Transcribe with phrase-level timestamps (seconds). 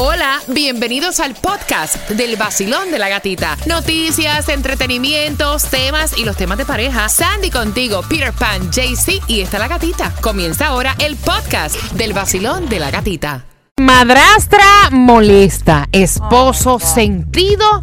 [0.00, 3.56] Hola, bienvenidos al podcast del vacilón de la gatita.
[3.66, 7.08] Noticias, entretenimientos, temas y los temas de pareja.
[7.08, 10.14] Sandy contigo, Peter Pan, JC y está la gatita.
[10.20, 13.44] Comienza ahora el podcast del vacilón de la gatita.
[13.80, 17.82] Madrastra molesta, esposo sentido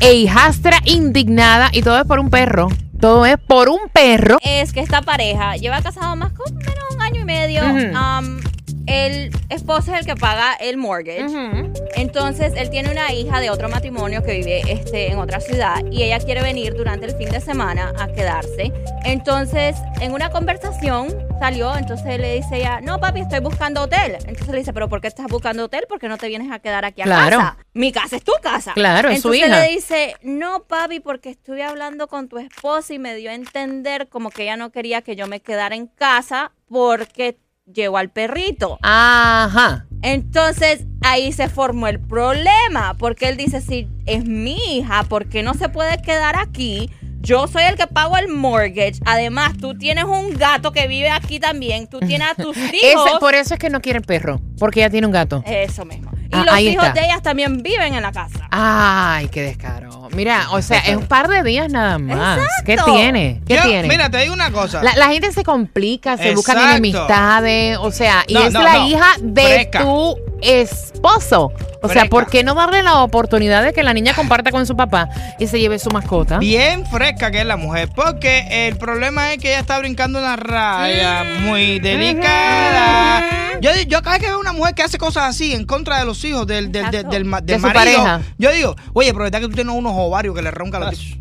[0.00, 2.68] e hijastra indignada y todo es por un perro.
[3.00, 4.36] Todo es por un perro.
[4.42, 7.64] es que esta pareja lleva casado más o menos un año y medio.
[7.64, 8.38] Um,
[8.86, 11.72] el esposo es el que paga el mortgage.
[11.96, 16.02] Entonces, él tiene una hija de otro matrimonio que vive este, en otra ciudad y
[16.02, 18.72] ella quiere venir durante el fin de semana a quedarse.
[19.04, 21.08] Entonces, en una conversación
[21.40, 24.16] salió, entonces él le dice ella, no papi, estoy buscando hotel.
[24.26, 25.84] Entonces le dice, pero ¿por qué estás buscando hotel?
[25.88, 27.38] ¿Por qué no te vienes a quedar aquí a Claro.
[27.38, 27.56] casa?
[27.74, 28.72] Mi casa es tu casa.
[28.74, 29.60] Claro, es su Entonces hija.
[29.66, 34.08] le dice, no papi, porque estuve hablando con tu esposa y me dio a entender
[34.08, 37.36] como que ella no quería que yo me quedara en casa porque
[37.72, 38.78] llevo al perrito.
[38.82, 39.86] Ajá.
[40.02, 45.42] Entonces ahí se formó el problema, porque él dice, si es mi hija, ¿por qué
[45.42, 46.90] no se puede quedar aquí?
[47.20, 49.00] Yo soy el que pago el mortgage.
[49.06, 51.86] Además, tú tienes un gato que vive aquí también.
[51.86, 52.72] Tú tienes a tus hijos.
[52.82, 55.42] Ese- por eso es que no quiere el perro, porque ella tiene un gato.
[55.46, 56.10] Eso mismo.
[56.34, 57.00] Y Ah, los ahí hijos está.
[57.00, 58.48] de ellas también viven en la casa.
[58.50, 60.08] Ay, qué descaro.
[60.14, 62.40] Mira, o sea, es un par de días nada más.
[62.64, 63.40] ¿Qué tiene?
[63.46, 63.88] ¿Qué Yo- tiene?
[63.88, 64.82] Mira, te digo una cosa.
[64.82, 68.74] La, la gente se complica, se buscan enemistades, o sea, y No, es no, la
[68.74, 68.86] no.
[68.88, 71.52] hija de tu esposo.
[71.82, 72.06] O sea.
[72.06, 75.46] ¿por qué no darle la oportunidad de que la niña comparta con su papá y
[75.48, 76.38] se lleve su mascota?
[76.38, 80.36] Bien fresca que es la mujer, porque el problema es que ella está brincando una
[80.36, 83.43] raya muy delicada.
[83.60, 86.04] Yo, yo cada vez que veo una mujer que hace cosas así en contra de
[86.04, 88.20] los hijos del, del, del, del marido, pareja.
[88.38, 91.16] yo digo, oye, pero verdad que tú tienes unos ovarios que le roncan los.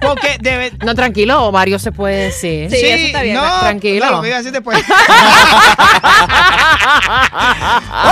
[0.00, 0.72] Porque debe...
[0.84, 2.70] No, tranquilo, varios se puede decir.
[2.70, 4.06] Sí, eso está bien, no, tranquilo.
[4.06, 4.78] No, lo que iba a decir después.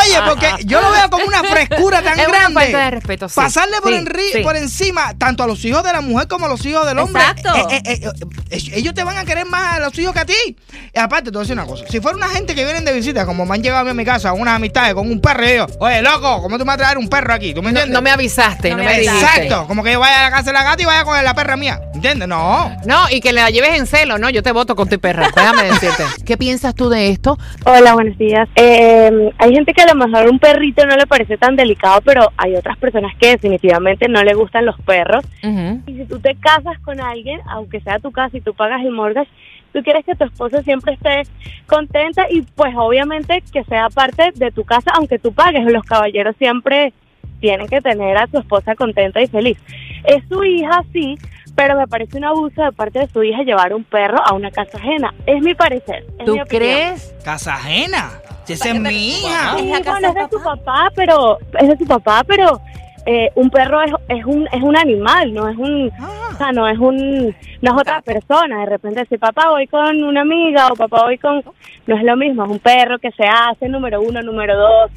[0.05, 2.61] Oye, porque yo lo veo como una frescura tan Es una grande.
[2.61, 3.35] falta de respeto, sí.
[3.37, 4.39] Pasarle por, Sí, enri- sí.
[4.43, 7.23] por encima tanto a los hijos de la mujer como a los hijos del hombre.
[7.23, 7.55] Exacto.
[7.71, 8.11] Eh, eh, eh,
[8.51, 10.57] eh, ellos te van a querer más a los hijos que a ti.
[10.95, 11.85] Y aparte, te voy a decir una cosa.
[11.89, 13.95] Si fuera una gente que vienen de visita, como me han llegado a mí a
[13.95, 16.75] mi casa, unas amistades con un perro, y yo, oye, loco, ¿cómo tú me vas
[16.75, 17.55] a traer un perro aquí?
[17.55, 17.95] ¿Tú me No, entiendes?
[17.95, 19.19] no me avisaste, no, No me dijiste.
[19.21, 21.35] Exacto, como que yo vaya a la casa de la gata y vaya con la
[21.35, 21.57] perra.
[22.03, 22.27] ¿Entiendes?
[22.27, 22.69] No.
[22.85, 25.29] No, y que le la lleves en celo, no, yo te voto con tu perra,
[25.33, 26.03] déjame decirte.
[26.27, 27.39] ¿Qué piensas tú de esto?
[27.65, 28.49] Hola, buenos días.
[28.57, 32.33] Eh, hay gente que a lo mejor un perrito no le parece tan delicado, pero
[32.37, 35.25] hay otras personas que definitivamente no le gustan los perros.
[35.45, 35.81] Ujú.
[35.87, 38.91] Y si tú te casas con alguien, aunque sea tu casa y tú pagas el
[38.91, 39.31] mortgage,
[39.73, 41.23] tú quieres que tu esposa siempre esté
[41.67, 45.65] contenta y pues obviamente que sea parte de tu casa, aunque tú pagues.
[45.71, 46.93] Los caballeros siempre
[47.41, 49.59] tienen que tener a su esposa contenta y feliz.
[50.05, 51.17] Es su hija, sí,
[51.55, 54.51] pero me parece un abuso de parte de su hija llevar un perro a una
[54.51, 55.13] casa ajena.
[55.27, 56.05] Es mi parecer.
[56.19, 57.15] es ¿Tú mi crees?
[57.25, 58.11] Casa ajena.
[58.45, 59.55] Si esa es mi hija.
[59.57, 60.57] Es Sí, bueno, es del de su papá.
[60.65, 62.61] papá, pero es de su papá, pero
[63.07, 65.91] eh, un perro es, es un es un animal, no es un,
[66.33, 68.61] o sea, no es un no es otra persona.
[68.61, 71.43] De repente si papá voy con una amiga o papá voy con
[71.87, 74.91] no es lo mismo, es un perro que se hace número uno, número dos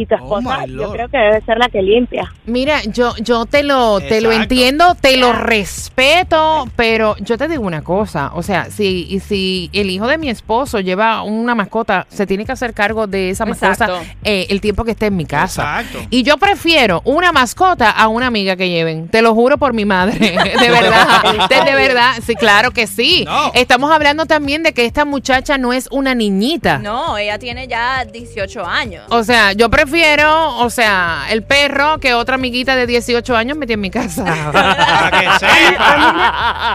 [0.00, 2.32] y tu Oh, esposa yo creo que debe ser la que limpia.
[2.46, 7.62] Mira, yo, yo te lo, te lo entiendo, te lo respeto, pero yo te digo
[7.64, 12.06] una cosa, o sea, si, y si el hijo de mi esposo lleva una mascota,
[12.08, 15.24] se tiene que hacer cargo de esa mascota eh, el tiempo que esté en mi
[15.26, 15.80] casa.
[15.80, 16.06] Exacto.
[16.10, 19.08] Y yo prefiero una mascota a una amiga que lleven.
[19.08, 20.18] Te lo juro por mi madre.
[20.60, 21.48] De verdad.
[21.48, 22.12] De, de verdad.
[22.24, 23.24] Sí, claro que sí.
[23.26, 23.52] No.
[23.54, 26.78] Estamos hablando también de que esta muchacha no es una niñita.
[26.78, 29.04] No, ella tiene ya 18 años.
[29.10, 29.89] O sea, yo prefiero,
[30.58, 34.24] o sea, el perro que otra amiguita de 18 años metí en mi casa.
[34.52, 36.72] Para que sepa.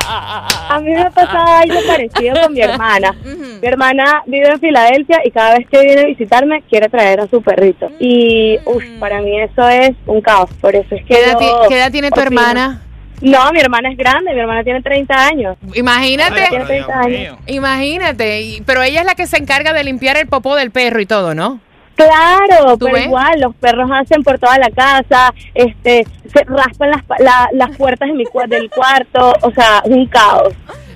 [0.69, 3.15] A mí me pasa algo parecido con mi hermana.
[3.23, 7.27] Mi hermana vive en Filadelfia y cada vez que viene a visitarme quiere traer a
[7.27, 7.89] su perrito.
[7.99, 10.49] Y uf, para mí eso es un caos.
[10.61, 12.81] Por eso es que ¿Qué edad, yo ti- qué edad tiene tu hermana?
[13.21, 15.57] No, mi hermana es grande, mi hermana tiene 30 años.
[15.73, 16.41] Imagínate.
[16.41, 17.39] Ay, tiene pero 30 Dios años.
[17.47, 21.05] Imagínate, pero ella es la que se encarga de limpiar el popó del perro y
[21.05, 21.59] todo, ¿no?
[21.95, 23.05] Claro, ¿Tú pero ves?
[23.05, 27.75] igual los perros hacen por toda la casa, este, se raspan las, pa- la- las
[27.77, 30.53] puertas de mi, del cuarto, o sea, es un caos.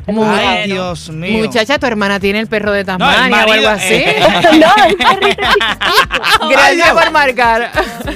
[0.07, 0.73] Muy Ay, bueno.
[0.73, 1.37] Dios mío.
[1.45, 3.93] Muchacha, tu hermana tiene el perro de Tasmania o marido, algo así.
[3.93, 4.15] eh.
[4.59, 5.47] no, el perrito.
[6.49, 7.71] Gracias por marcar.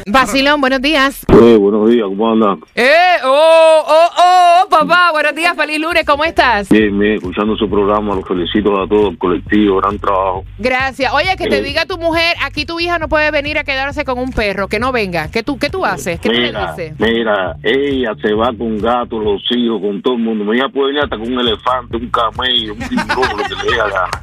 [0.08, 1.26] Basilón, buenos días.
[1.30, 2.60] Eh, buenos días, ¿cómo andan?
[2.76, 2.92] Eh,
[3.24, 6.70] oh, oh, oh, papá, buenos días, feliz lunes, ¿cómo estás?
[6.70, 10.44] Bien, bien, escuchando su programa, los felicito a todo el colectivo, gran trabajo.
[10.60, 11.12] Gracias.
[11.14, 11.62] Oye, que te Eh.
[11.62, 14.80] diga tu mujer, aquí tu hija no puede venir a quedarse con un perro, que
[14.80, 15.30] no venga.
[15.32, 16.20] ¿Qué tú, qué tú haces?
[16.20, 17.00] ¿Qué tú le Mira, dices?
[17.00, 20.46] mira, ella se va con gatos, los hijos, con todo el mundo.
[20.46, 23.72] Mi hija puede venir hasta con un elefante, un camello, un tiburón, lo que le
[23.72, 24.10] dé la gana.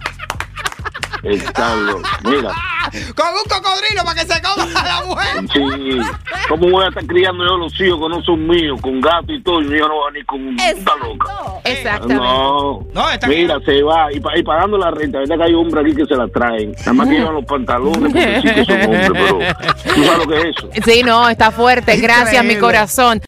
[1.23, 2.51] El Carlos, mira,
[3.15, 4.60] con un cocodrilo para que se coma
[5.01, 5.27] a mujer.
[5.53, 5.99] Sí.
[6.49, 9.43] ¿Cómo voy a estar criando yo los hijos que no son míos, con gato y
[9.43, 10.65] todo, y hijo no va ni con una
[11.03, 11.33] loca?
[11.65, 12.15] Exactamente.
[12.23, 15.19] No, No, está mira, se va y, pa- y pagando la renta.
[15.19, 16.73] ¿Verdad que hay hombres aquí que se la traen?
[16.81, 19.39] Nada más que llevan los pantalones porque sí que son hombres, pero
[19.95, 20.69] tú sabes lo que es eso.
[20.85, 21.97] Sí, no, está fuerte.
[21.97, 23.19] Gracias, mi corazón.